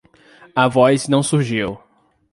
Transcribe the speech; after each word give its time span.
A 0.55 0.67
voz 0.67 1.07
não 1.07 1.21
surgiu. 1.21 1.77